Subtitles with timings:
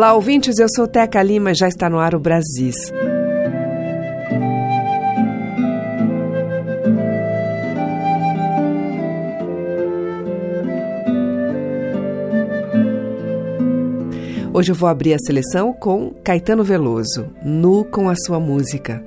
[0.00, 2.90] Olá, ouvintes, eu sou Teca Lima, já está no ar o Brasis.
[14.54, 19.04] Hoje eu vou abrir a seleção com Caetano Veloso, nu com a sua música.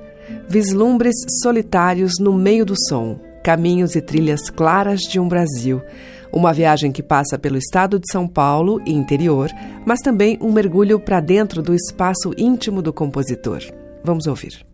[0.47, 5.81] Vislumbres solitários no meio do som, caminhos e trilhas claras de um Brasil.
[6.33, 9.51] Uma viagem que passa pelo estado de São Paulo e interior,
[9.85, 13.61] mas também um mergulho para dentro do espaço íntimo do compositor.
[14.03, 14.65] Vamos ouvir.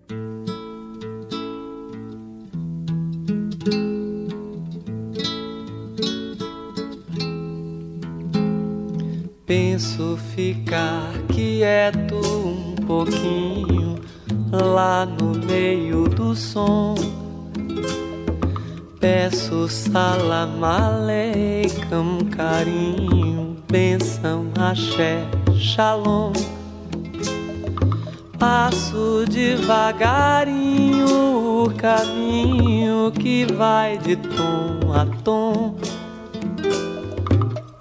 [9.45, 13.99] Penso ficar quieto um pouquinho
[14.51, 16.95] lá no meio do som.
[18.99, 25.23] Peço salam aleikum, carinho, benção, axé,
[25.55, 26.33] shalom.
[28.37, 35.77] Passo devagarinho o caminho que vai de tom a tom.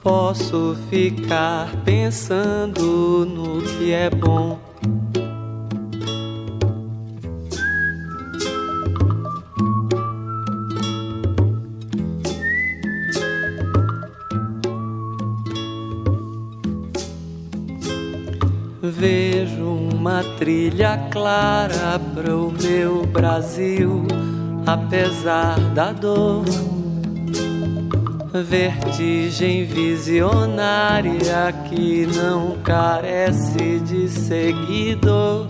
[0.01, 4.68] Posso ficar pensando no que é bom.
[20.39, 24.07] Trilha clara para o meu Brasil,
[24.65, 26.45] apesar da dor
[28.33, 35.49] vertigem visionária que não carece de seguidor.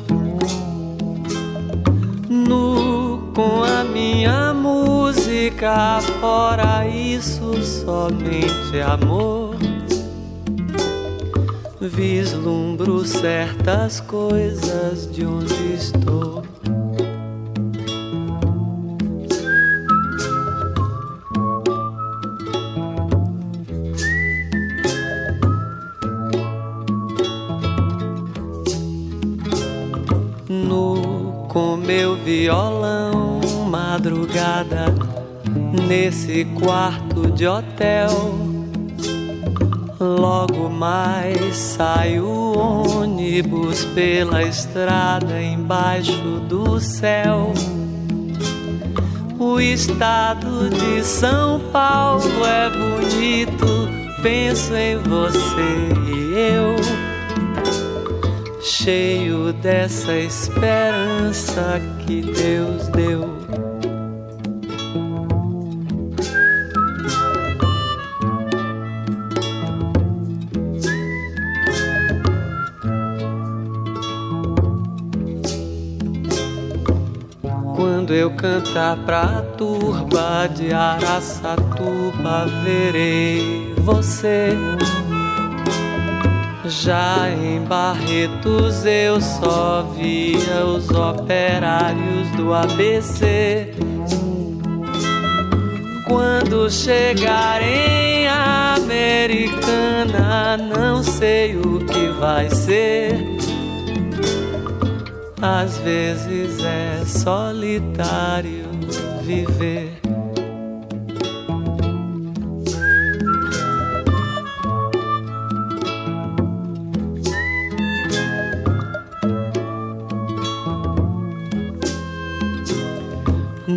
[2.30, 9.67] Nu com a minha música, fora isso, somente amor.
[11.88, 16.44] Vislumbro certas coisas de onde estou.
[31.88, 34.84] meu violão, madrugada
[35.88, 38.47] nesse quarto de hotel.
[40.18, 47.52] Logo mais sai o ônibus pela estrada embaixo do céu.
[49.38, 53.88] O estado de São Paulo é bonito,
[54.20, 56.74] penso em você e eu
[58.60, 63.47] cheio dessa esperança que Deus deu.
[77.78, 84.48] Quando eu cantar pra turba de Araçatuba, verei você
[86.64, 93.72] já em Barretos eu só via os operários do ABC.
[96.08, 98.26] Quando chegar em
[98.74, 103.37] Americana, não sei o que vai ser.
[105.40, 108.64] Às vezes é solitário
[109.22, 110.00] viver.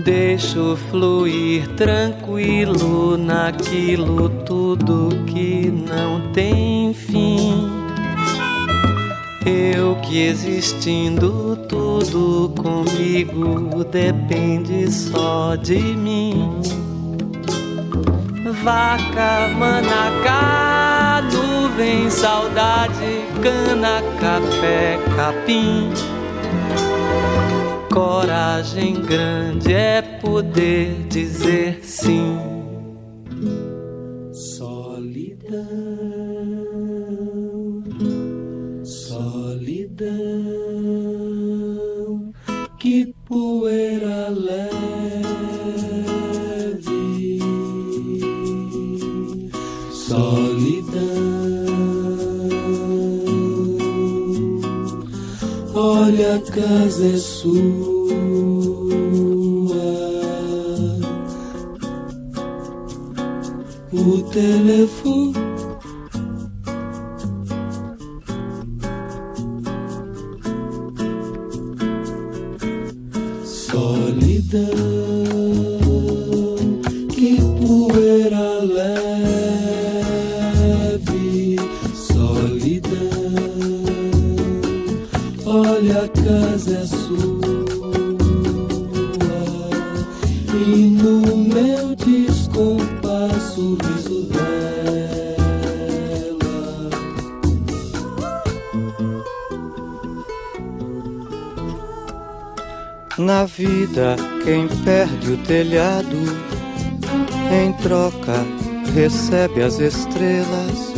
[0.04, 7.81] Deixo fluir tranquilo naquilo tudo que não tem fim.
[9.52, 16.62] Eu que existindo tudo comigo depende só de mim.
[18.64, 25.90] Vaca, manacá, nuvem, saudade, cana, café, capim.
[27.92, 32.51] Coragem grande é poder dizer sim.
[43.32, 44.60] Poeira leve,
[49.90, 51.00] solidão.
[55.74, 58.02] Olha, a casa é sua.
[63.94, 65.51] O telefone
[105.34, 106.18] o telhado,
[107.52, 108.46] em troca
[108.94, 110.94] recebe as estrelas,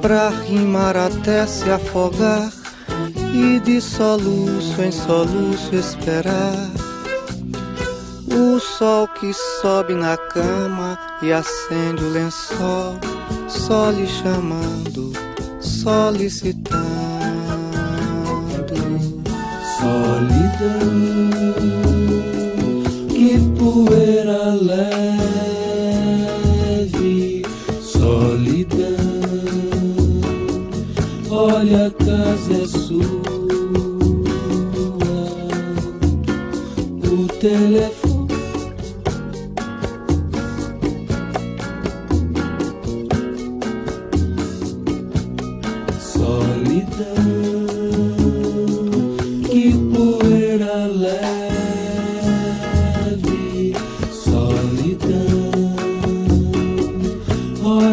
[0.00, 2.50] pra rimar até se afogar
[3.34, 6.70] e de soluço em soluço esperar.
[8.32, 12.98] O sol que sobe na cama e acende o lençol,
[13.48, 15.12] só lhe chamando,
[15.60, 16.96] solicitando
[19.86, 21.35] solidão,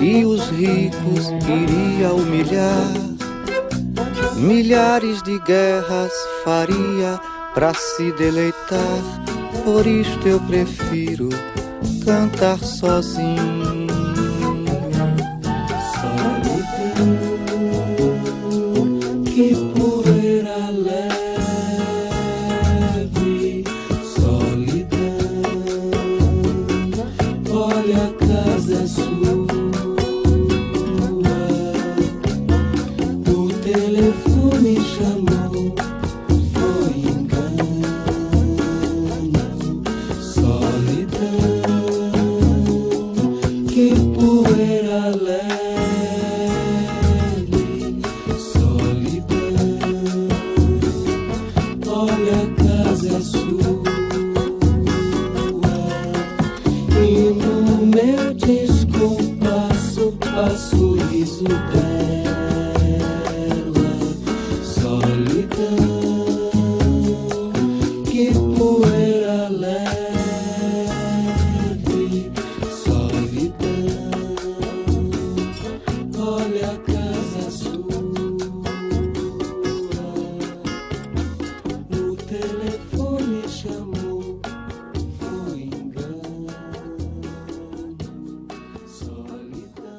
[0.00, 2.92] e os ricos iria humilhar.
[4.36, 6.12] Milhares de guerras
[6.44, 7.20] faria
[7.54, 9.02] para se deleitar,
[9.64, 11.28] por isto eu prefiro
[12.04, 13.67] cantar sozinho.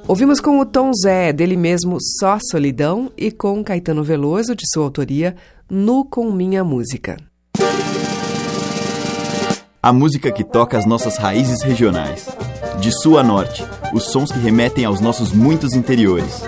[0.10, 4.84] Ouvimos com o Tom Zé, dele mesmo Só Solidão, e com Caetano Veloso, de sua
[4.84, 5.36] autoria,
[5.70, 7.16] Nu com Minha Música.
[9.84, 12.28] A música que toca as nossas raízes regionais.
[12.80, 13.64] De sul a norte,
[13.94, 16.42] os sons que remetem aos nossos muitos interiores.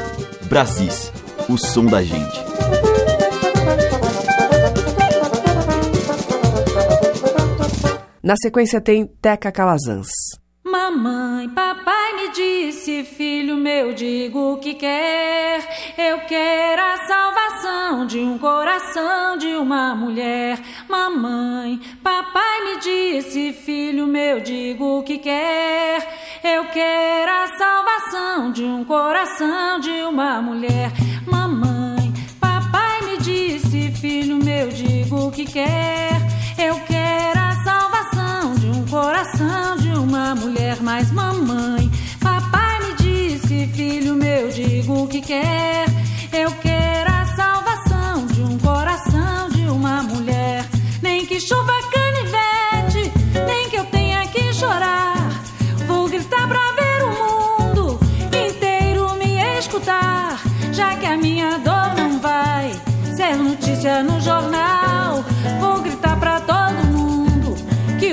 [0.49, 1.13] Brasis,
[1.47, 2.41] o som da gente.
[8.23, 10.40] Na sequência tem Teca Calazans.
[10.71, 15.59] Mamãe, papai me disse, filho meu, digo o que quer.
[15.97, 20.57] Eu quero a salvação de um coração de uma mulher.
[20.87, 26.07] Mamãe, papai me disse, filho meu, digo o que quer.
[26.41, 30.93] Eu quero a salvação de um coração de uma mulher.
[31.27, 36.15] Mamãe, papai me disse, filho meu, digo o que quer.
[36.57, 36.90] Eu quero
[39.21, 41.91] coração de uma mulher mais mamãe.
[42.19, 45.85] Papai me disse, filho meu, digo o que quer.
[46.33, 50.65] Eu quero a salvação de um coração de uma mulher.
[51.03, 53.11] Nem que chova canivete,
[53.45, 55.29] nem que eu tenha que chorar.
[55.85, 60.41] Vou gritar pra ver o mundo inteiro me escutar.
[60.71, 62.71] Já que a minha dor não vai
[63.15, 64.90] ser notícia no jornal.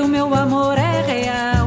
[0.00, 1.58] o meu amor é real.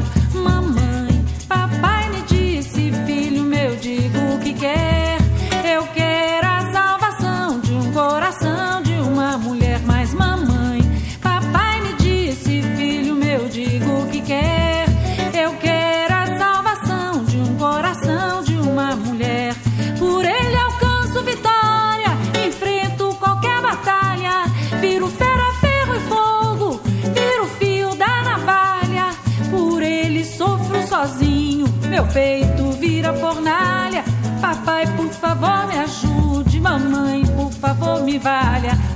[38.21, 38.90] valha.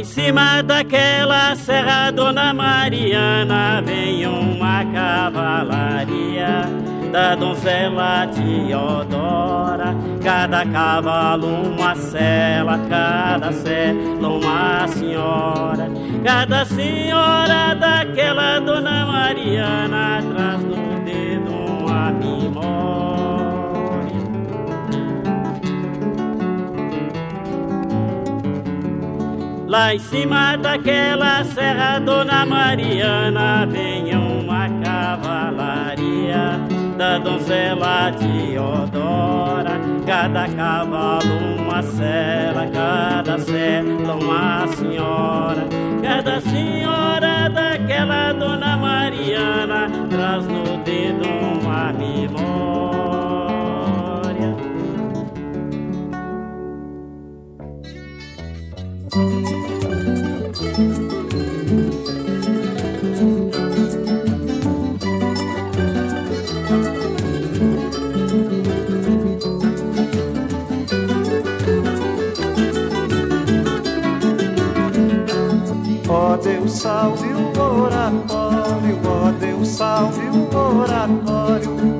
[0.00, 6.62] em cima daquela serra, Dona Mariana, vem uma cavalaria
[7.12, 9.94] da donzela Teodora.
[10.24, 15.90] Cada cavalo uma cela, cada cela uma senhora.
[16.24, 20.49] Cada senhora daquela Dona Mariana traz.
[29.70, 36.58] Lá em cima daquela serra, Dona Mariana, vem uma cavalaria
[36.98, 39.80] da donzela Teodora.
[40.04, 45.64] Cada cavalo uma cela, cada cela uma senhora.
[46.02, 51.28] Cada senhora daquela Dona Mariana traz no dedo
[51.62, 52.90] uma memória.
[76.08, 81.99] Ó Deus, salve o oratório, ó Deus, salve o oratório,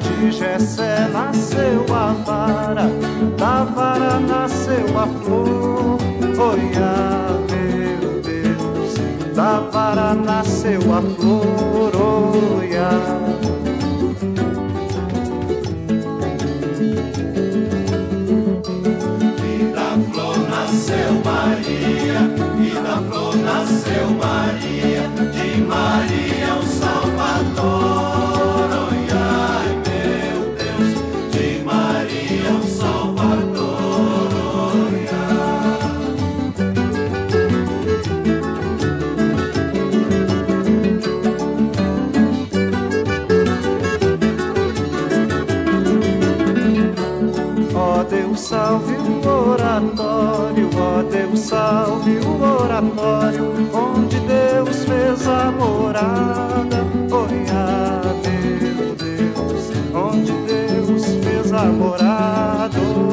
[0.00, 2.86] de Jessé nasceu a vara,
[3.36, 5.98] da vara nasceu a flor.
[6.38, 11.92] Oi, ah, meu Deus, da vara nasceu a flor.
[11.96, 13.30] Oi, ah.
[19.44, 22.20] E da flor nasceu Maria,
[22.58, 25.02] e da flor nasceu Maria,
[25.32, 26.69] de Maria o
[52.08, 56.86] o oratório, onde Deus fez a morada.
[57.10, 63.09] Oi, ah, meu Deus, onde Deus fez a morada.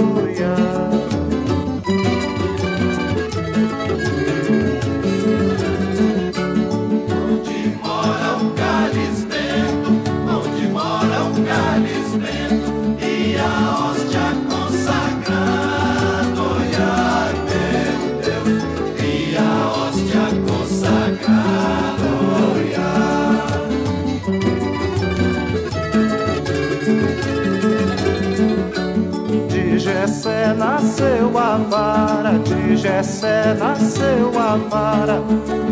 [32.39, 35.21] De Jessé nasceu a vara,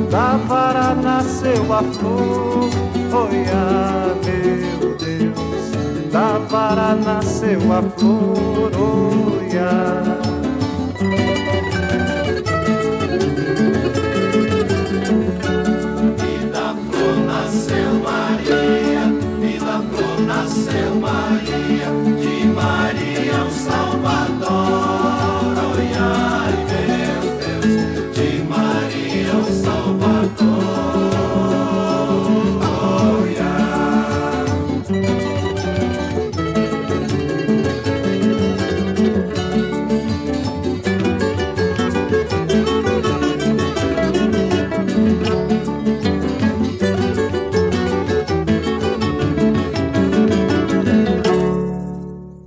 [0.10, 2.70] da vara nasceu a flor.
[3.14, 8.72] Oi, ah, meu Deus, da vara nasceu a flor.
[8.76, 10.22] Oi, ah.
[17.26, 19.06] Nasceu Maria,
[19.42, 21.65] e da flor nasceu Maria,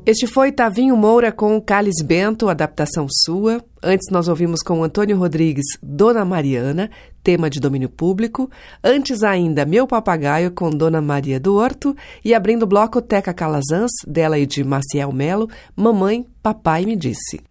[0.08, 3.62] Este foi Tavinho Moura com Cálice Bento, adaptação sua.
[3.82, 6.90] Antes nós ouvimos com Antônio Rodrigues Dona Mariana,
[7.22, 8.50] tema de domínio público.
[8.82, 11.94] Antes ainda Meu Papagaio com Dona Maria do Horto.
[12.24, 17.42] E abrindo o bloco Teca Calazans, dela e de Maciel Melo, Mamãe, Papai me disse.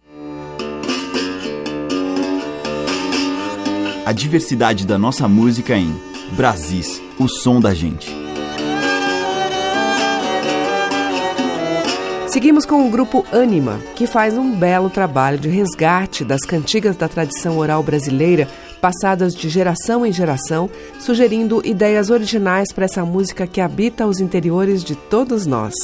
[4.04, 5.94] A diversidade da nossa música em
[6.36, 8.27] Brasis, o som da gente.
[12.38, 17.08] Seguimos com o grupo Anima, que faz um belo trabalho de resgate das cantigas da
[17.08, 18.46] tradição oral brasileira,
[18.80, 20.70] passadas de geração em geração,
[21.00, 25.74] sugerindo ideias originais para essa música que habita os interiores de todos nós.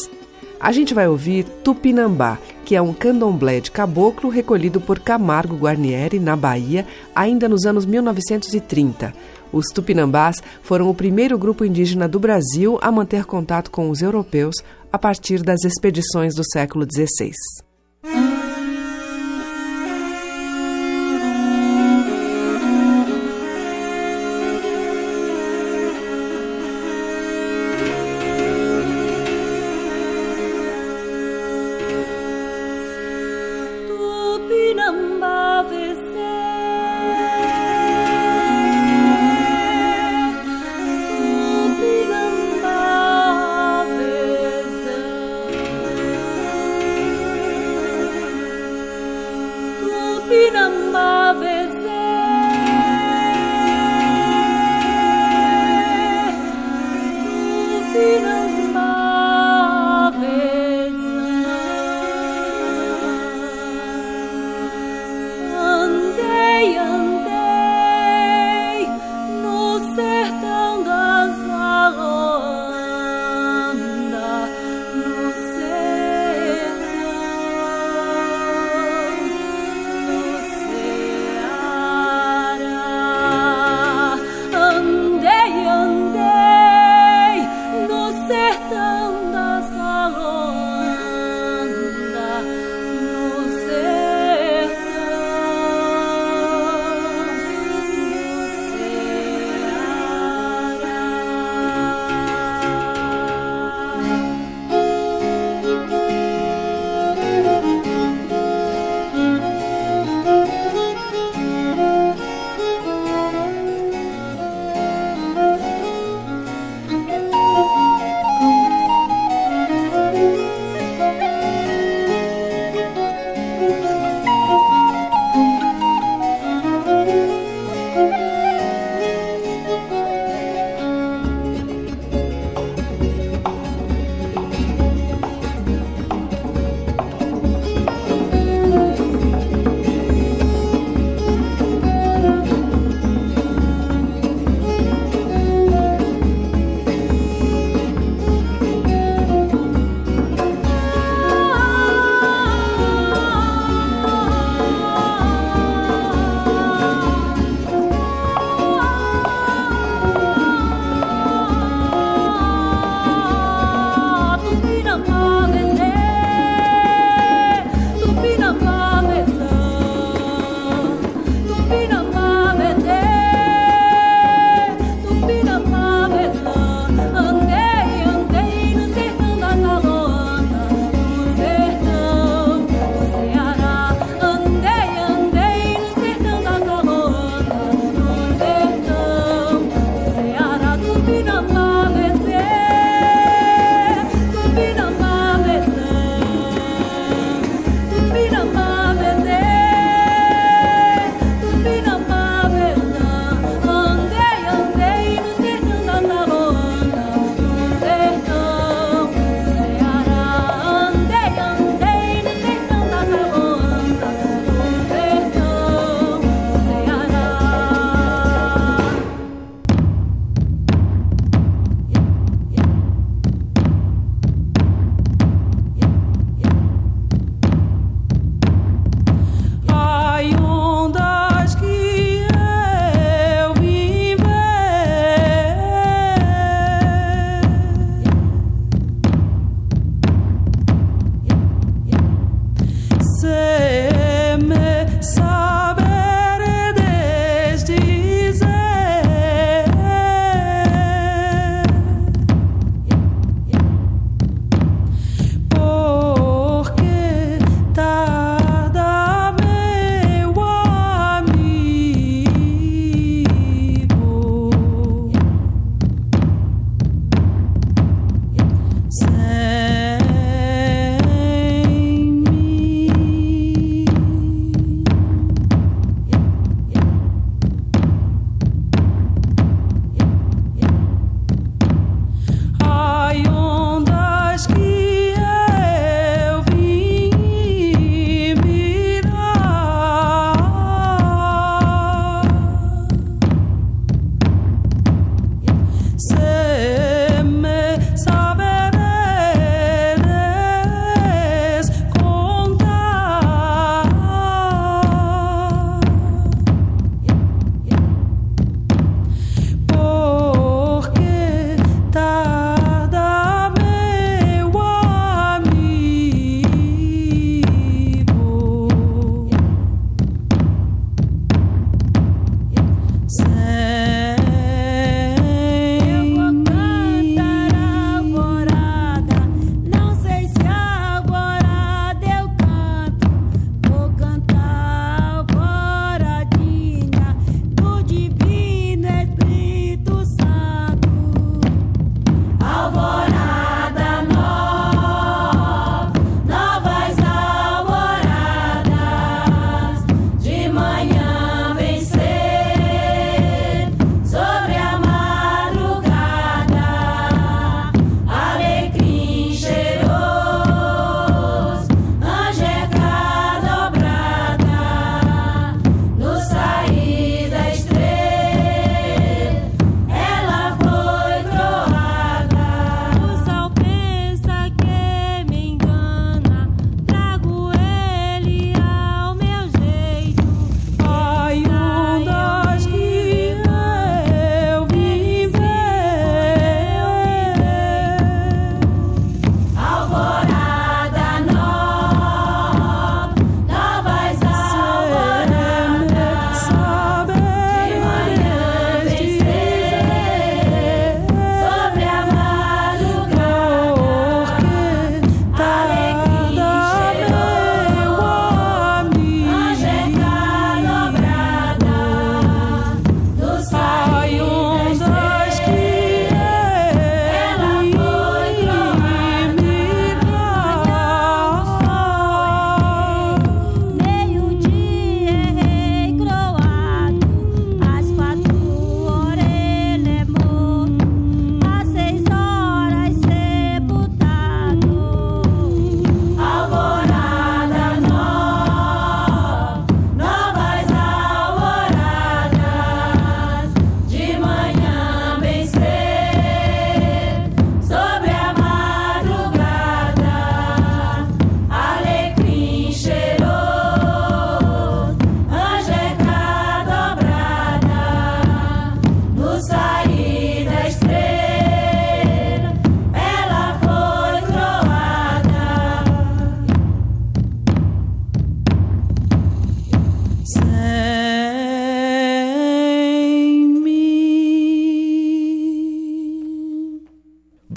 [0.60, 6.20] A gente vai ouvir Tupinambá, que é um candomblé de caboclo recolhido por Camargo Guarnieri,
[6.20, 6.86] na Bahia,
[7.16, 9.12] ainda nos anos 1930.
[9.54, 14.56] Os tupinambás foram o primeiro grupo indígena do Brasil a manter contato com os europeus
[14.92, 17.32] a partir das expedições do século XVI.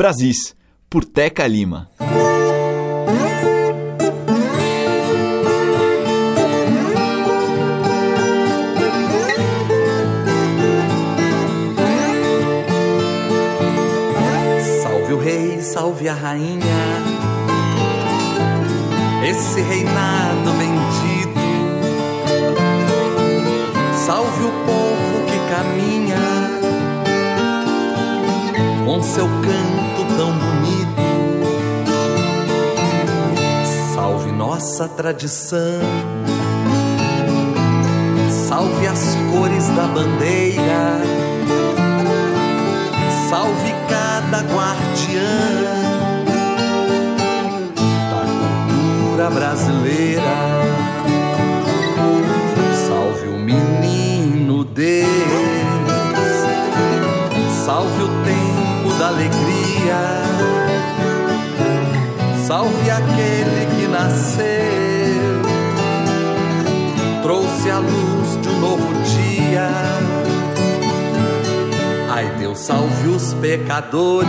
[0.08, 0.56] Brasis,
[0.90, 1.90] por Teca Lima.
[14.82, 16.62] Salve o rei, salve a rainha,
[19.30, 21.38] esse reinado bendito.
[24.06, 26.48] Salve o povo que caminha
[28.86, 29.87] com seu canto
[30.18, 30.98] tão bonito.
[33.94, 35.80] Salve nossa tradição,
[38.48, 41.00] salve as cores da bandeira,
[43.30, 45.38] salve cada guardiã
[48.10, 50.57] da cultura brasileira.
[62.98, 65.42] Aquele que nasceu,
[67.22, 69.70] trouxe a luz de um novo dia.
[72.10, 74.28] Ai, Deus salve os pecadores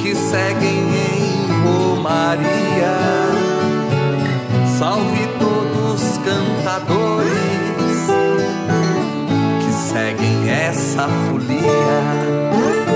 [0.00, 2.96] que seguem em Romaria.
[4.78, 7.28] Salve todos os cantadores
[9.60, 12.87] que seguem essa folia.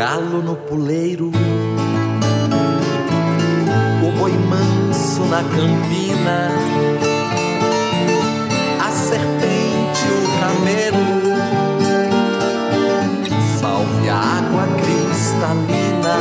[0.00, 1.30] Galo no puleiro,
[4.02, 6.48] o boi manso na campina,
[8.80, 11.04] a serpente, o camelo.
[13.60, 16.16] Salve a água cristalina,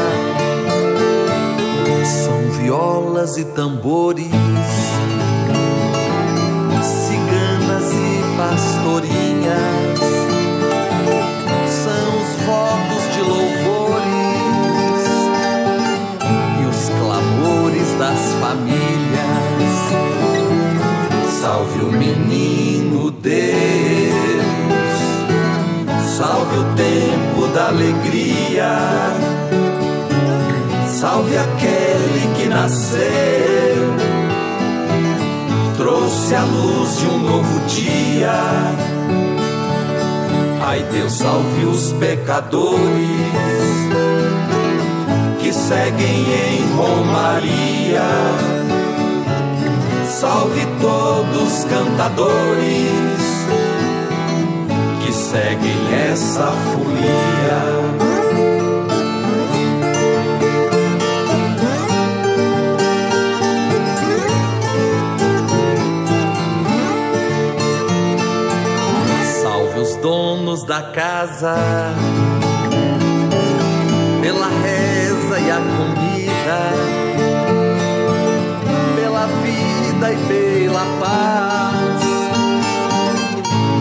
[2.03, 4.27] são violas e tambores,
[6.83, 9.28] ciganas e pastorinhas
[18.10, 18.89] das famílias.
[21.41, 23.34] Salve o menino Deus,
[26.17, 28.80] salve o tempo da alegria,
[30.88, 33.93] salve aquele que nasceu,
[35.78, 38.34] trouxe a luz de um novo dia.
[40.62, 44.09] Ai Deus salve os pecadores
[45.49, 48.03] que seguem em Romaria.
[50.05, 53.21] Salve todos os cantadores
[55.03, 57.62] que seguem essa folia.
[69.41, 71.55] Salve os donos da casa
[74.21, 75.09] pela a
[75.62, 76.60] comida,
[78.95, 82.02] pela vida e pela paz.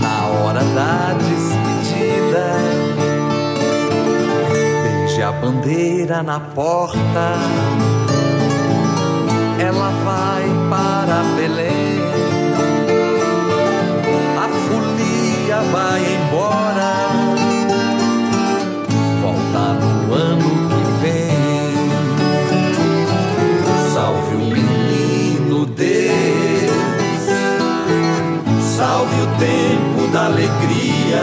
[0.03, 2.49] Na hora da despedida,
[4.83, 6.99] beije a bandeira na porta.
[9.61, 11.99] Ela vai para Belém.
[14.39, 16.93] A folia vai embora.
[19.21, 20.48] Volta no ano
[29.39, 31.23] tempo da alegria.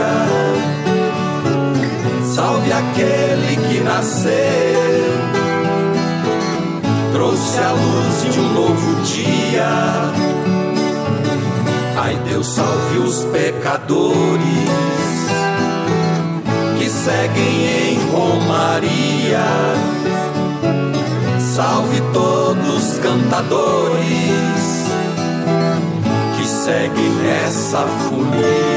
[2.23, 4.36] Salve aquele que nasceu.
[7.13, 9.69] Trouxe a luz de um novo dia.
[11.97, 14.75] Ai, Deus salve os pecadores
[16.78, 19.45] que seguem em Romaria.
[21.39, 23.85] Salve todos os cantadores
[26.65, 28.74] que seguem nessa folia.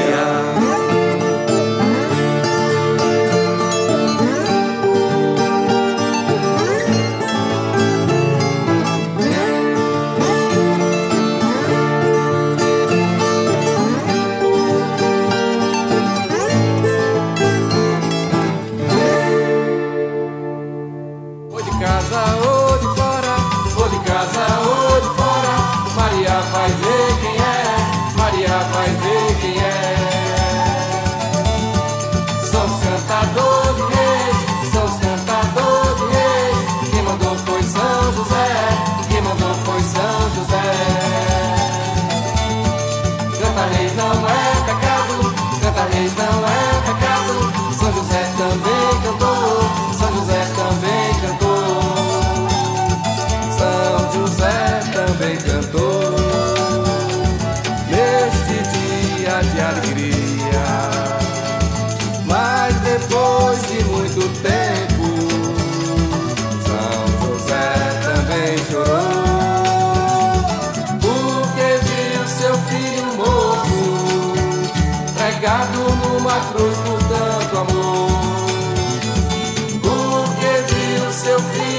[81.19, 81.78] Seu filho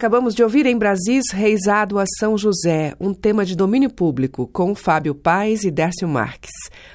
[0.00, 4.74] Acabamos de ouvir em Brasis Reisado a São José, um tema de domínio público, com
[4.74, 6.50] Fábio Paes e Dércio Marques.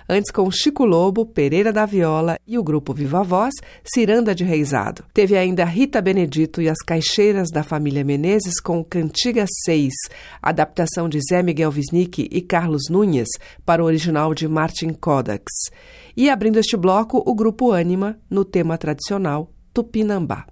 [0.09, 3.53] Antes com Chico Lobo, Pereira da Viola e o grupo Viva Voz,
[3.83, 5.05] Ciranda de Reisado.
[5.13, 9.93] Teve ainda Rita Benedito e as Caixeiras da família Menezes com Cantiga 6,
[10.41, 13.29] adaptação de Zé Miguel Wisnik e Carlos Nunes
[13.63, 15.43] para o original de Martin Kodax.
[16.17, 20.47] E abrindo este bloco, o grupo Ânima, no tema tradicional Tupinambá.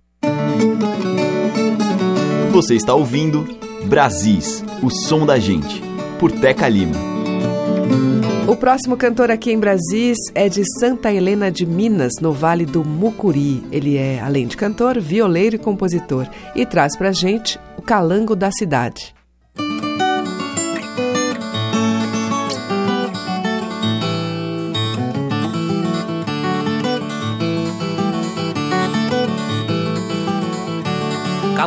[2.54, 3.48] Você está ouvindo
[3.86, 5.82] Brasis, o som da gente,
[6.20, 6.94] por Teca Lima.
[8.48, 12.86] O próximo cantor aqui em Brasis é de Santa Helena de Minas, no Vale do
[12.86, 13.64] Mucuri.
[13.72, 18.52] Ele é, além de cantor, violeiro e compositor e traz pra gente o Calango da
[18.52, 19.16] Cidade.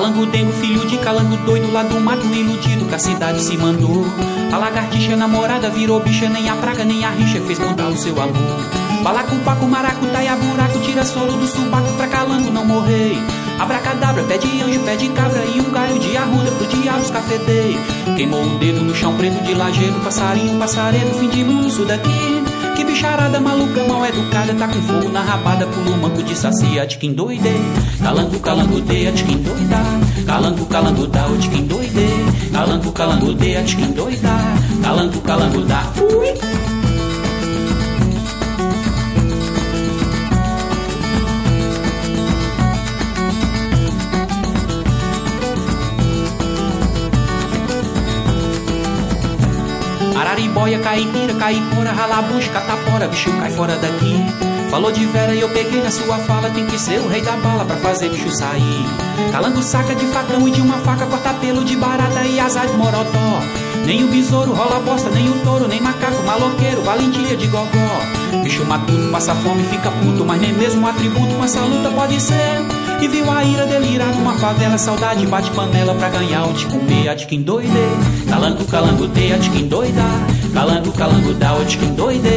[0.07, 4.07] Calango dengo, filho de calango doido Lá do mato iludido que a cidade se mandou.
[4.53, 8.15] A lagartixa namorada virou bicha Nem a praga nem a rixa fez mudar o seu
[8.23, 9.03] amor.
[9.03, 13.17] Balacupaco, maracutaia, buraco Tira solo do subaco pra calango não morrer.
[13.59, 17.81] Abracadabra, pé de anjo, pé de cabra E um galho de arruda pro diabos cafeteiro
[18.15, 22.46] Queimou o dedo no chão preto de lajeiro Passarinho, passaredo, fim de mundo, isso daqui
[22.77, 26.99] que bicharada maluca, mal educada, tá com fogo na rabada, pula manco de sacia, de
[26.99, 27.49] quem doide.
[28.03, 29.79] Calango, calango, deia, de quem doida.
[30.27, 32.07] Calango, calango, dá, de quem doide.
[32.53, 34.29] Calango, calango, deia, de quem doida.
[34.83, 35.81] Calango, calango, dá.
[35.95, 36.76] Fui.
[50.37, 54.23] Araribóia, caipira, caipora, ralabucha, catapora, bicho cai fora daqui.
[54.71, 57.33] Falou de Vera e eu peguei na sua fala, tem que ser o rei da
[57.37, 58.85] bala pra fazer bicho sair.
[59.33, 62.77] Calango saca de facão e de uma faca, corta pelo de barata e azar de
[62.77, 63.41] morotó.
[63.87, 68.43] Nem o besouro rola bosta, nem o touro, nem macaco, maloqueiro, valentia de gogó.
[68.43, 72.21] Bicho matuto, passa fome, fica puto, mas nem mesmo um atributo com essa luta pode
[72.21, 72.76] ser.
[73.01, 77.09] E viu a ira delirar numa favela, saudade bate panela pra ganhar o de comer,
[77.09, 77.71] a de quem doide.
[78.29, 80.03] Calango, calango, de, a de quem doida.
[80.53, 82.31] Calango, calango, dá, o de quem doide.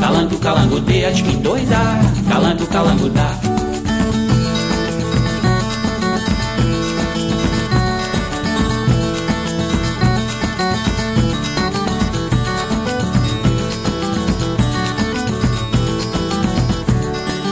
[0.00, 1.76] Calango, calango, a de quem doida.
[2.28, 3.43] Calango, calango, dá.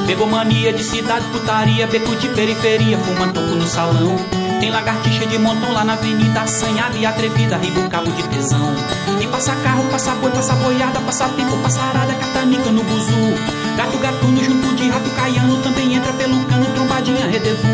[0.07, 4.17] Pegou mania de cidade, putaria, beco de periferia, fuma toco no salão.
[4.61, 8.75] Tem lagartixa de montão lá na avenida, assanhada e atrevida, riba o cabo de tesão.
[9.21, 13.35] E passa carro, passa boi, passa boiada, passa tempo, passa arada, catanica no buzu.
[13.77, 16.67] Gato gatuno junto de rato caiano, também entra pelo cano,
[17.03, 17.69] trombadinha redevu.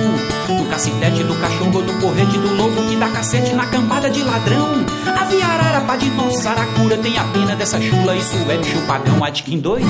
[0.49, 4.85] No cacetete do cachorro, do porrete do lobo, que dá cacete na cambada de ladrão.
[5.07, 9.22] A viarara, pá de nossa saracura, tem a pena dessa chula, isso é bicho pagão,
[9.22, 9.89] a tiquim doidei.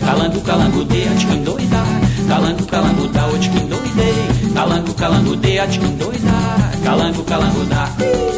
[0.00, 1.82] Calango, calango, de, a tiquim doida.
[2.28, 4.52] Calango, calango, da, o tiquim doidei.
[4.54, 6.32] Calango, calango, de, a tiquim doida.
[6.84, 8.35] Calango, calango, da.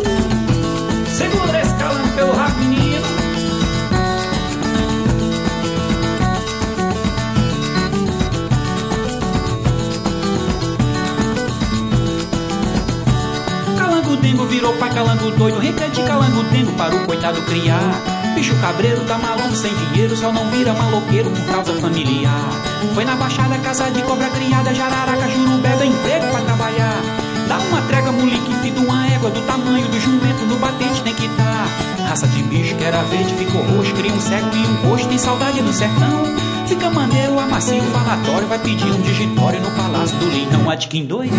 [14.29, 18.03] Calango dengo virou pra calango doido, repete calango dengo para o coitado criar.
[18.35, 22.51] Bicho cabreiro tá maluco sem dinheiro, só não vira maloqueiro por causa familiar.
[22.95, 27.01] Foi na baixada, casa de cobra criada, jararaca, jurubé, dá emprego pra trabalhar.
[27.49, 31.29] Dá uma trégua, moleque, filho uma égua do tamanho do jumento, no batente tem que
[31.31, 31.67] tá.
[32.07, 35.17] Raça de bicho que era verde, ficou roxo, cria um cego e um rosto, tem
[35.17, 36.23] saudade no sertão.
[36.69, 41.33] Fica maneiro, amacio, falatório, vai pedir um digitório no palácio do Linão, a tiquim doide.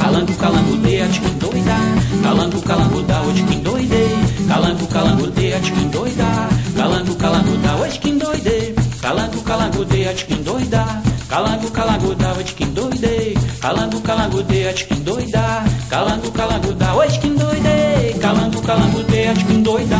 [0.00, 1.76] Calango, calango, de, a tiquim doida.
[2.22, 4.48] Calango, calango, da, o tiquim doide.
[4.48, 6.48] Calango, calango, de, a tiquim doida.
[6.74, 8.74] Calango, calango, da, o tiquim doide.
[9.02, 11.02] Calango, calango, de, a tiquim doida.
[11.28, 13.34] Calango, calango, da, o tiquim doide.
[13.60, 15.64] Calango, calango, de, a tiquim doida.
[15.90, 18.18] Calango, calango, o tiquim doide.
[18.20, 19.98] Calango, calango, de, a tiquim doida.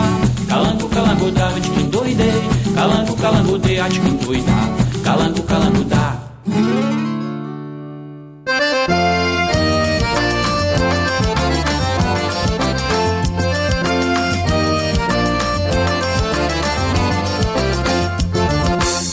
[0.49, 2.62] Calango, calango, da, o tiquim doide.
[2.75, 4.53] Calango, calango, de, a tiquim doida.
[5.05, 6.17] Calango, calango, da.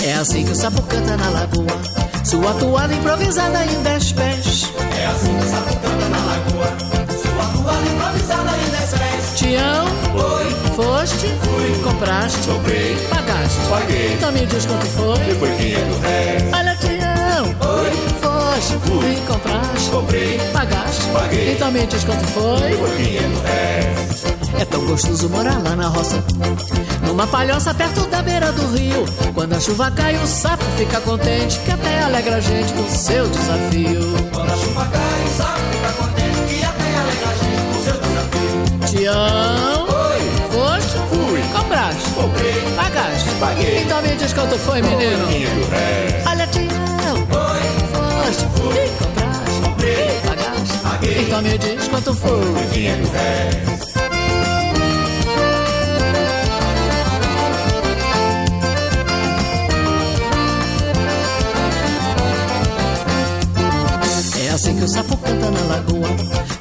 [0.02, 1.66] É assim que o sapo canta na lagoa.
[2.24, 4.72] Sua toada improvisada em dez pés.
[4.98, 6.78] É assim que o sapo canta na lagoa.
[7.22, 9.09] Sua toada improvisada em dez pés.
[9.50, 10.46] Tião, Oi,
[10.76, 11.82] foste, Fui.
[11.84, 13.60] compraste, comprei, pagaste.
[13.68, 14.14] paguei.
[14.14, 15.18] Então me diz quanto foi.
[15.28, 16.44] E foi 500 réis.
[16.54, 17.46] Olha, Tião,
[17.80, 17.92] Oi,
[18.22, 19.16] foste, Fui.
[19.28, 21.02] compraste, comprei, pagaste.
[21.12, 21.54] Paguei.
[21.54, 22.72] Então me diz quanto foi.
[22.72, 24.24] e foi 500 réis.
[24.62, 26.24] É tão gostoso morar lá na roça.
[27.08, 29.04] Numa palhoça perto da beira do rio.
[29.34, 31.58] Quando a chuva cai, o sapo fica contente.
[31.62, 34.02] Que até alegra a gente com seu desafio.
[34.32, 36.29] Quando a chuva cai, o sapo fica contente
[38.90, 40.20] Tião, Oi,
[40.52, 41.42] foste, Fui.
[41.54, 43.30] compraste, comprei, pagaste.
[43.40, 43.84] Paguei.
[43.84, 45.28] Então me diz quanto foi, menino.
[45.28, 46.28] 500 réis.
[46.28, 48.90] Olha, Tião, Oi, foste, Fui.
[48.98, 50.78] compraste, comprei, pagaste.
[50.82, 51.22] Paguei.
[51.22, 52.42] Então me diz quanto foi.
[52.74, 53.70] 500 réis.
[64.42, 66.10] É assim que o sapo canta na lagoa.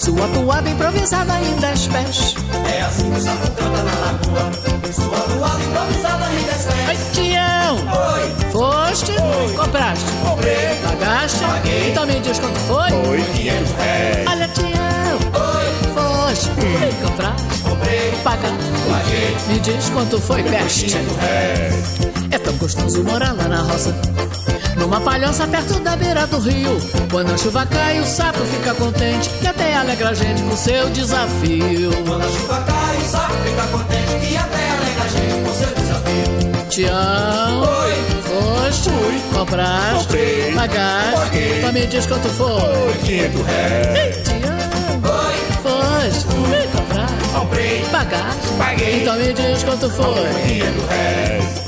[0.09, 2.35] Sua toada improvisada em dez pés.
[2.67, 4.51] É assim que o sapo canta na lagoa.
[4.91, 6.99] Sua toada improvisada dez Oi, pés.
[7.13, 9.13] Tião, Oi, foste,
[9.55, 11.45] compraste, comprei, pagaste.
[11.45, 11.91] Paguei.
[11.91, 12.91] Então me diz quanto foi.
[12.91, 14.29] foi 500 réis.
[14.31, 15.19] Olha, Tião,
[15.59, 16.51] Oi, foste,
[17.03, 18.57] compraste, comprei, pagaste.
[18.91, 19.37] paguei.
[19.49, 20.87] Me diz quanto foi, peste.
[20.87, 21.99] 500 réis.
[22.31, 23.95] É tão gostoso morar lá na roça.
[24.79, 26.79] Numa palhoça perto da beira do rio.
[27.11, 29.29] Quando a chuva cai, o sapo fica contente.
[29.41, 31.91] Que até alegra a gente com seu desafio.
[32.07, 35.69] Quando a chuva cai, o sapo fica contente que até alegra a gente com seu
[35.75, 36.69] desafio.
[36.69, 39.21] Tião, Oi, foste, Fui.
[39.37, 40.53] compraste, Comprei.
[40.55, 41.13] pagaste.
[41.21, 41.59] Paguei.
[41.59, 42.61] Então me diz quanto foi.
[42.61, 44.17] foi 500 réis.
[44.23, 46.25] Tião, Oi, foste,
[46.73, 48.49] compraste, comprei, pagaste.
[48.59, 49.03] paguei.
[49.03, 50.15] Então me diz quanto foi.
[50.47, 51.68] 500 réis.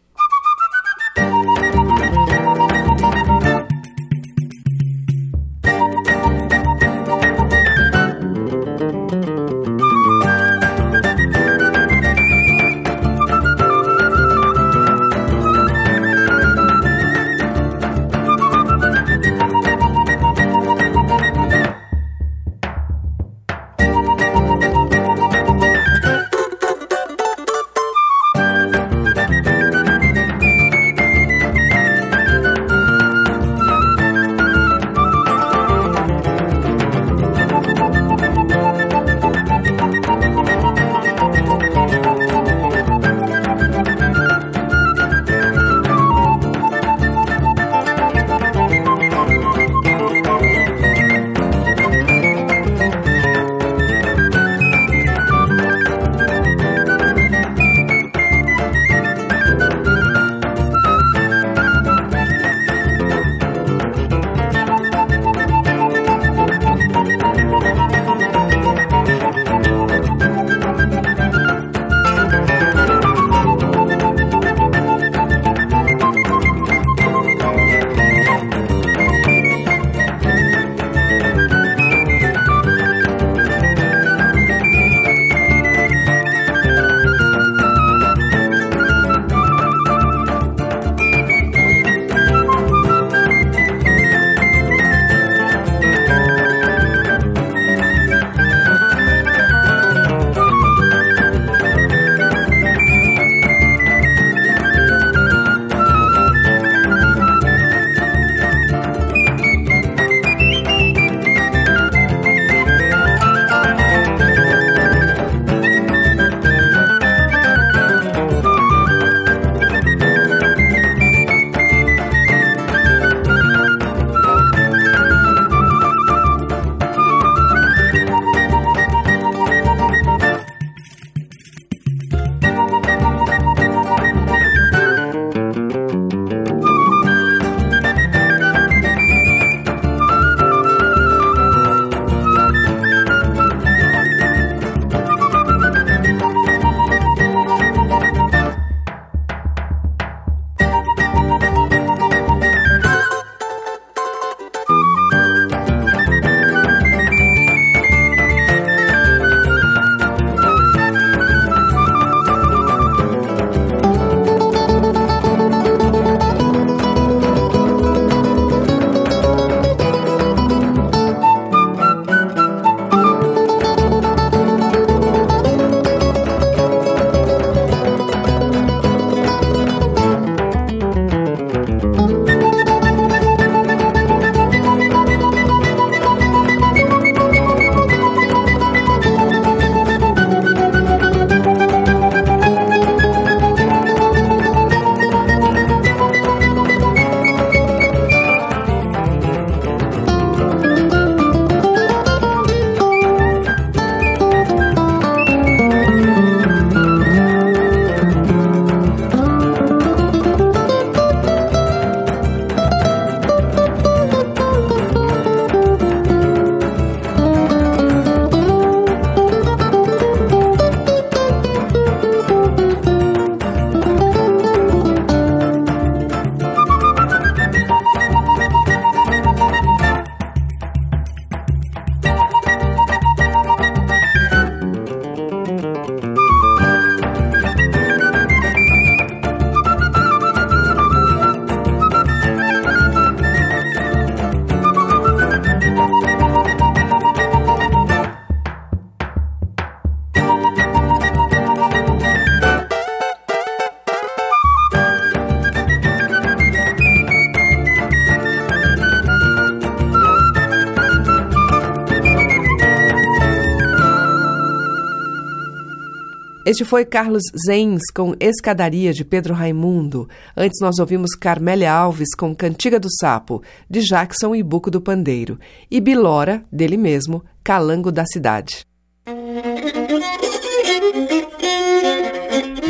[266.51, 270.09] Este foi Carlos Zenz com Escadaria de Pedro Raimundo.
[270.35, 275.39] Antes nós ouvimos Carmélia Alves com Cantiga do Sapo, de Jackson e Buco do Pandeiro.
[275.71, 278.65] E Bilora, dele mesmo, Calango da Cidade.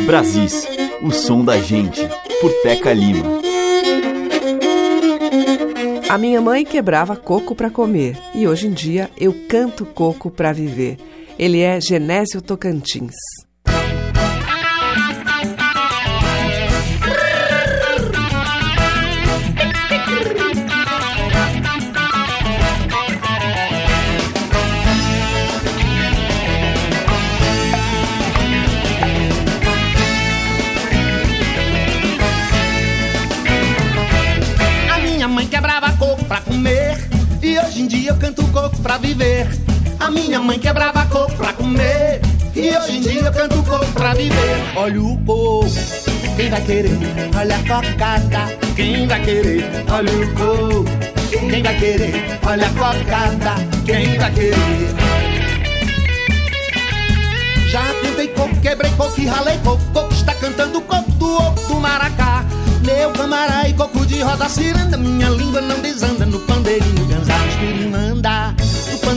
[0.06, 0.64] Brasis,
[1.02, 2.08] o som da gente,
[2.40, 3.26] por Teca Lima.
[6.08, 10.52] A minha mãe quebrava coco para comer e hoje em dia eu canto coco para
[10.52, 10.98] viver.
[11.36, 13.10] Ele é Genésio Tocantins.
[38.82, 39.48] Pra viver.
[40.00, 42.20] A minha mãe quebrava coco pra comer.
[42.54, 44.76] E hoje em dia eu canto coco pra viver.
[44.76, 45.66] Olha o coco,
[46.36, 46.98] quem vai querer?
[47.38, 49.64] Olha a cocada, quem vai querer?
[49.90, 50.84] Olha o coco,
[51.30, 52.38] quem vai querer?
[52.44, 53.54] Olha a cocada,
[53.86, 55.12] quem vai querer?
[57.68, 59.82] Já cantei coco, quebrei coco e ralei coco.
[59.94, 62.44] Coco está cantando coco do oco do maracá.
[62.84, 68.11] Meu camará e coco de roda ciranda Minha língua não desanda no pandeirinho e manda
[68.11, 68.11] No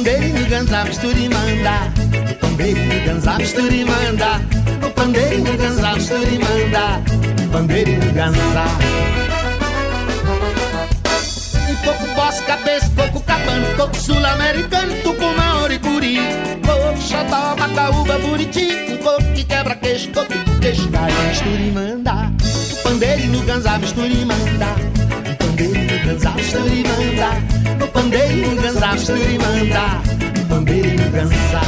[0.06, 1.92] pandeirinho ganzá, mistura e manda.
[2.28, 4.40] No pandeirinho ganzá, mistura e manda.
[4.80, 7.02] No pandeirinho ganzá, mistura e manda.
[7.42, 8.66] No pandeirinho ganzá
[11.84, 16.18] coco boss, cabeça, coco cabano, coco sul-americano, tucumã, oricuri,
[16.66, 21.72] coco xodó, macaúba, buriti, um coco que quebra queixo, coco que queixo, cai, mistura e
[21.72, 22.32] manda
[22.84, 24.68] pandeiro no ganzá mistura e manda.
[25.28, 27.65] No pandeiro no ganzá mistura e manda.
[27.96, 30.02] No pandeiro no mistura e manda.
[30.38, 31.62] No pandeiro no ganzá.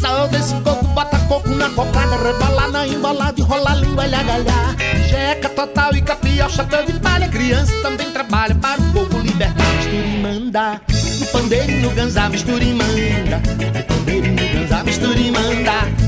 [0.00, 4.76] Sal desse coco, bota coco na cocada, rebolar na embolada, enrolar a língua e agalhar.
[5.08, 9.64] Jeca total e capial, chapéu de palha, criança também trabalha para o coco libertar.
[9.76, 10.80] Mistura e manda.
[11.20, 13.40] No pandeiro no ganzá mistura e manda.
[13.78, 16.06] No pandeiro no ganzá mistura e manda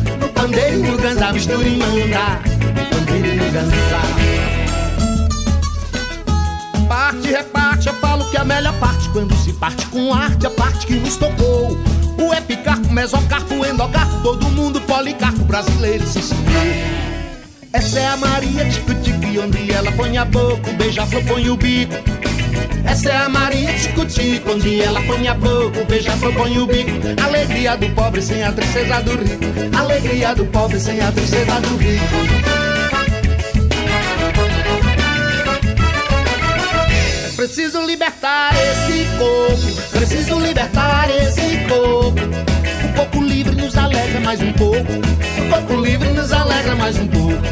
[0.49, 2.41] pandeirinho ganza, mistura e manda.
[2.91, 4.58] Pandeirinho ganza.
[6.89, 9.09] Parte, reparte, eu falo que a melhor parte.
[9.11, 11.77] Quando se parte com arte, a parte que nos tocou.
[12.17, 16.99] O epicarpo, mesocarpo, endocarpo, todo mundo policarpo brasileiro se seguiu.
[17.73, 21.95] Essa é a Maria Tico-Tique, onde ela põe a boca, o beija-flor põe o bico.
[22.85, 26.91] Essa é a Maria Tico-Tico, onde ela põe a boca, o beija-flor põe o bico.
[27.23, 29.77] Alegria do pobre sem a tristeza do rico.
[29.79, 32.68] Alegria do pobre sem a tristeza do rico.
[37.49, 42.21] Preciso libertar esse corpo, preciso libertar esse corpo.
[42.85, 47.07] Um pouco livre nos alegra mais um pouco, um pouco livre nos alegra mais um
[47.09, 47.43] pouco.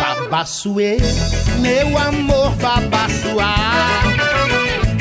[0.00, 0.96] Babassuê,
[1.60, 3.54] meu amor, babassuá.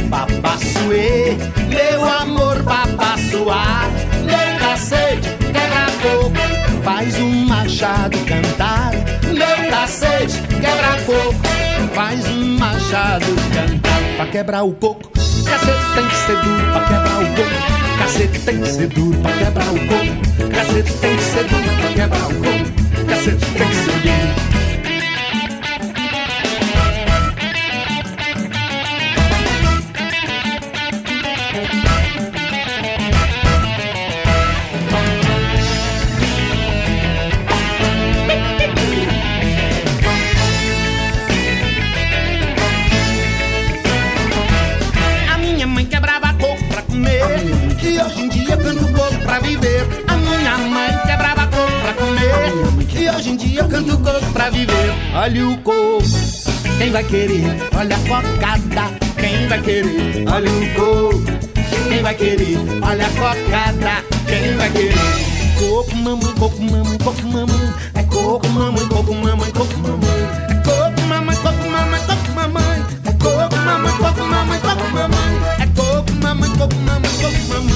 [0.09, 1.37] Babassuê,
[1.69, 3.89] meu amor, babassuá.
[4.25, 8.91] Meu cacete, quebra coco, faz um machado cantar.
[9.23, 11.33] Meu cacete, quebra coco,
[11.93, 14.15] faz um machado cantar.
[14.17, 17.73] Pra quebrar o coco, cacete tem que ser duro pra quebrar o coco.
[17.97, 20.51] Cacete tem que ser duro pra quebrar o coco.
[20.53, 23.07] Cacete tem que ser duro pra quebrar o coco.
[23.07, 24.32] Cacete tem que ser duro.
[55.13, 56.03] Olha o coco.
[56.77, 57.69] Quem vai querer?
[57.77, 58.97] Olha a cocada.
[59.19, 60.25] Quem vai querer?
[60.27, 61.23] Olha o coco.
[61.87, 62.57] Quem vai querer?
[62.81, 64.03] Olha a cocada.
[64.27, 64.93] Quem vai querer?
[65.59, 67.73] Coco, mamãe, coco, mamãe, coco, mamãe.
[67.93, 70.23] É coco, mamãe, coco, mamãe, coco, mamãe.
[70.49, 72.83] É coco, mamãe, coco, mamãe, coco, mamãe.
[73.05, 75.33] É coco, mamãe, coco, mamãe, coco, mamãe.
[75.59, 77.73] É coco, mamãe, coco, mamãe, coco, mamãe.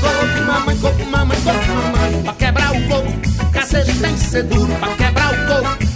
[0.00, 2.22] Coco, mamãe, coco, mamãe, coco, mamãe.
[2.22, 4.72] Pra quebrar o coco, cacete tem que ser duro.
[4.76, 5.95] Pra quebrar o coco,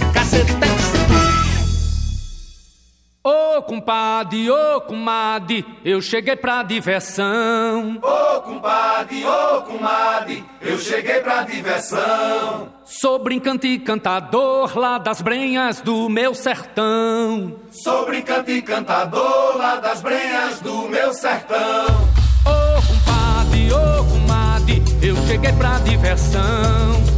[3.23, 7.99] Ô compadre, ô comadre, eu cheguei pra diversão.
[8.03, 12.69] Ô compadre, ô comadre, eu cheguei pra diversão.
[12.85, 17.57] Sou brincante e cantador lá das brenhas do meu sertão.
[17.71, 21.87] Sou brincante e cantador lá das brenhas do meu sertão.
[22.47, 23.11] Ô compadre
[25.31, 26.43] cheguei pra diversão.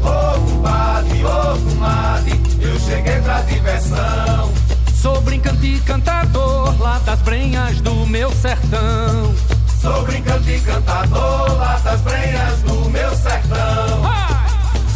[0.02, 4.52] Ô compadre, ô comadre, eu cheguei pra diversão.
[4.94, 9.34] Sou brincante e cantador lá das brenhas do meu sertão.
[9.80, 14.02] Sou brincante e cantador lá das brenhas do meu sertão.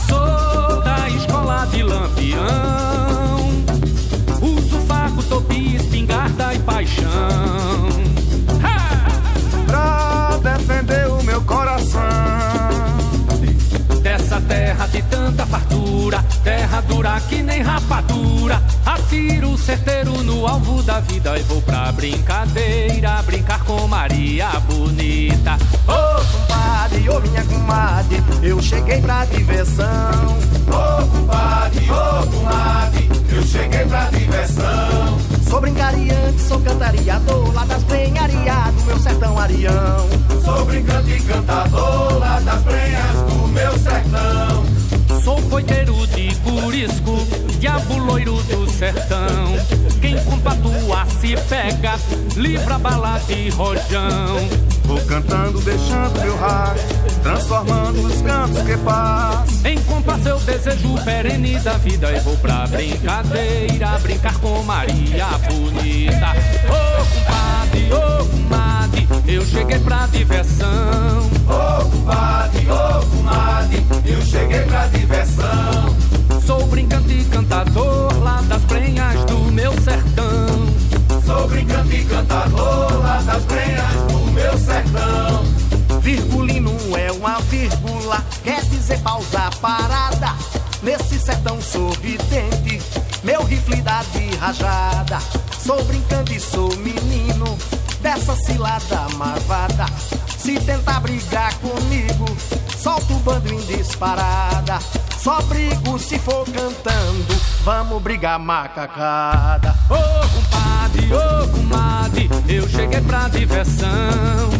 [0.09, 3.65] Sou da escola de lampião.
[4.41, 7.06] Uso faco, topi, espingarda e paixão.
[16.77, 18.63] Terra dura que nem rapadura.
[18.85, 25.57] Atiro certeiro no alvo da vida e vou pra brincadeira, brincar com Maria Bonita.
[25.87, 30.39] Ô oh, compadre, ô oh, minha comadre, eu cheguei pra diversão.
[30.69, 35.19] Ô oh, compadre, ô comadre, eu cheguei pra diversão.
[35.49, 40.09] Sou brincariante, sou cantariador, lá das brenharias do meu sertão arião.
[40.45, 44.66] Sou brincante e cantador, lá das brenhas do meu sertão.
[45.27, 47.17] Sou coiteiro de curisco,
[47.59, 49.57] diabo loiro do sertão.
[50.01, 51.99] Quem com patua se pega,
[52.37, 54.37] livra bala de rojão.
[54.85, 56.81] Vou cantando, deixando meu raio,
[57.25, 59.73] transformando os cantos que passam.
[59.73, 66.37] Encontrar seu desejo perene da vida e vou pra brincadeira, brincar com Maria Bonita.
[66.69, 68.76] Ô oh, compadre, ô oh, comadre,
[69.29, 70.69] eu cheguei pra diversão.
[71.49, 75.97] Ô oh, compadre, ô comadre, eu cheguei pra diversão.
[76.45, 80.67] Sou brincante e cantador lá das brenhas do meu sertão.
[81.25, 85.45] Sou brincante e cantador lá das brenhas do meu sertão.
[86.01, 90.35] Virgulino é uma vírgula, quer dizer pausa parada.
[90.83, 92.81] Nesse sertão sorridente,
[93.25, 95.19] meu rifle dá de rajada.
[95.59, 96.77] Sou brincante e sou
[98.17, 99.85] dessa cilada marvada.
[100.39, 102.25] Se tentar brigar comigo,
[102.79, 104.79] solto o bando em disparada.
[105.19, 109.75] Só brigo se for cantando, vamos brigar macacada.
[109.91, 113.89] Ô oh, compadre, ô oh, comadre, eu cheguei pra diversão.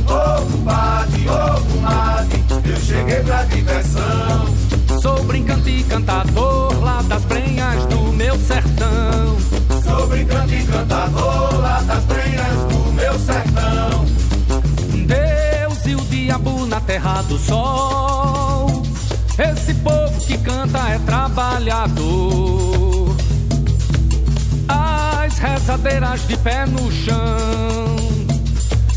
[0.07, 4.55] Ô oh, compadre, ô comadre, eu cheguei pra diversão.
[5.01, 9.37] Sou brincante e cantador lá das brenhas do meu sertão.
[9.85, 12.16] Sou brincante e cantador lá das brenhas
[16.97, 18.83] terra do sol.
[19.39, 23.15] Esse povo que canta é trabalhador.
[24.67, 28.16] As rezadeiras de pé no chão.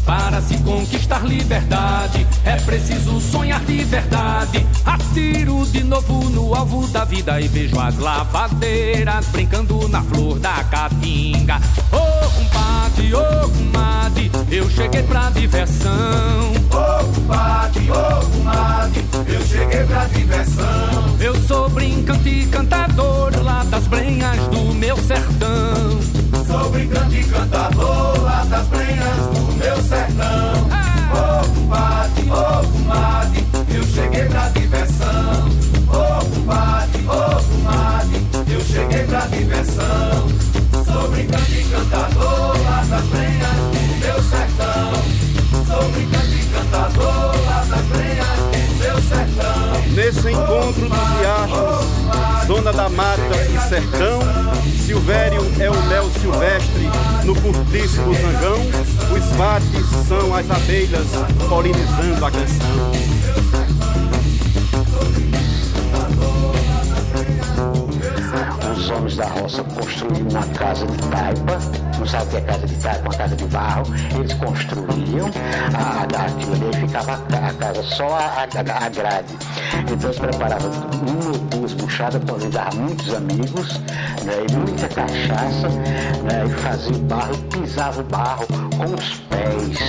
[0.09, 4.65] Para se conquistar liberdade, é preciso sonhar de verdade.
[4.83, 10.63] Atiro de novo no alvo da vida e vejo as lavadeiras brincando na flor da
[10.63, 11.61] caatinga.
[11.91, 16.53] Ô oh, compadre, ô oh, comadre, eu cheguei pra diversão.
[16.71, 21.17] Ô oh, compadre, ô comadre, eu cheguei pra diversão.
[21.19, 25.99] Eu sou brincante e cantador lá das brenhas do meu sertão.
[26.47, 30.69] Sou brincante e cantador lá das brenhas do meu sertão.
[31.11, 35.49] Ô compadre, ô oh, comadre, eu cheguei pra diversão.
[35.87, 40.27] Ô compadre, ô oh, comadre, eu cheguei pra diversão.
[40.85, 44.93] Sou brincante e cantador lá das brenhas do meu sertão.
[45.67, 49.93] Sou brincante e cantador lá das brenhas do meu sertão.
[49.93, 54.19] Nesse encontro dos riachos, zona da mata e sertão,
[54.89, 56.89] Silvério é o mel silvestre,
[57.23, 58.59] no curtiço do zangão,
[59.15, 61.05] os vates são as abelhas
[61.47, 62.91] polinizando a canção.
[68.75, 71.59] Os homens da roça construíram uma casa de taipa,
[71.99, 73.83] não sabe o que é casa de taipa, uma casa de barro,
[74.15, 75.29] eles construíam.
[75.75, 79.37] A, a, aquilo ali ficava a, a, casa só a, a, grade.
[79.87, 80.71] Então eles preparavam
[81.05, 83.79] uma duas buchadas, convidavam muitos amigos,
[84.23, 89.79] né, e muita cachaça, né, e fazia o barro, pisava o barro com os pés.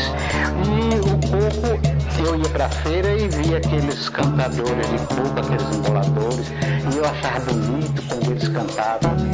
[0.67, 6.49] E o coco, eu ia pra feira e via aqueles cantadores de coco, aqueles emboladores,
[6.93, 9.31] e eu achava bonito quando eles cantavam.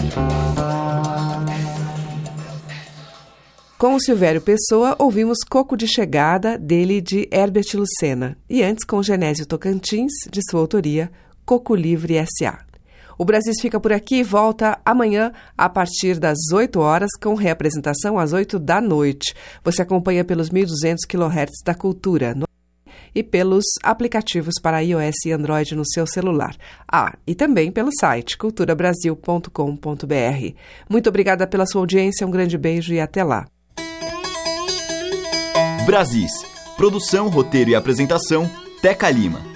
[3.78, 8.34] Com o Silvério Pessoa, ouvimos Coco de Chegada, dele de Herbert Lucena.
[8.49, 11.11] E antes, com Genésio Tocantins, de sua autoria,
[11.47, 12.59] Coco Livre S.A.
[13.16, 18.18] O Brasis fica por aqui e volta amanhã a partir das 8 horas com reapresentação
[18.18, 19.32] às 8 da noite.
[19.64, 22.44] Você acompanha pelos 1.200 kHz da Cultura no
[23.14, 26.55] e pelos aplicativos para iOS e Android no seu celular.
[26.86, 30.55] Ah, e também pelo site culturabrasil.com.br.
[30.86, 33.47] Muito obrigada pela sua audiência, um grande beijo e até lá.
[35.86, 36.32] Brasis.
[36.76, 38.51] Produção, roteiro e apresentação,
[38.82, 39.56] Teca Lima.